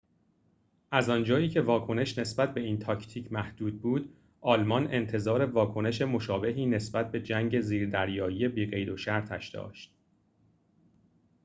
[0.91, 7.11] از آنجایی که واکنش نسبت به این تاکتیک محدود بود آلمان انتظار واکنش مشابهی نسبت
[7.11, 9.93] به جنگ زیردریایی بی‌قیدوشرطش داشت